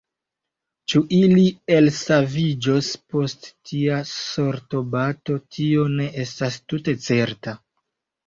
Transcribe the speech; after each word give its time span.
Ĉu 0.91 0.99
ili 1.17 1.43
elsaviĝos 1.73 2.87
post 3.13 3.45
tia 3.71 3.99
sortobato, 4.13 5.37
tio 5.57 5.85
ne 5.99 6.07
estas 6.27 6.57
tute 6.73 6.97
certa. 7.09 7.55